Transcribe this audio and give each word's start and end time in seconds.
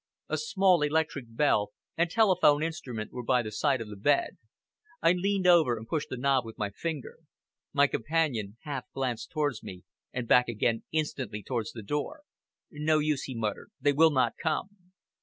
A 0.29 0.37
small 0.39 0.81
electric 0.81 1.25
bell 1.29 1.73
and 1.95 2.09
telephone 2.09 2.63
instrument 2.63 3.11
were 3.11 3.21
by 3.21 3.43
the 3.43 3.51
side 3.51 3.81
of 3.81 3.87
the 3.87 3.95
bed. 3.95 4.37
I 4.99 5.11
leaned 5.11 5.45
over 5.45 5.77
and 5.77 5.87
pressed 5.87 6.09
the 6.09 6.17
knob 6.17 6.43
with 6.43 6.57
my 6.57 6.71
finger. 6.71 7.19
My 7.71 7.85
companion 7.85 8.57
half 8.61 8.85
glanced 8.93 9.29
towards 9.29 9.61
me, 9.61 9.83
and 10.11 10.27
back 10.27 10.47
again 10.47 10.85
instantly 10.91 11.43
towards 11.43 11.71
the 11.71 11.83
door. 11.83 12.23
"No 12.71 12.97
use," 12.97 13.25
he 13.25 13.35
muttered, 13.35 13.69
"they 13.79 13.93
will 13.93 14.09
not 14.09 14.33
come!" 14.41 14.71